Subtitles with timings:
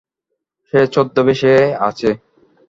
[0.67, 1.53] সে ছদ্মবেশে
[1.87, 2.09] আছে।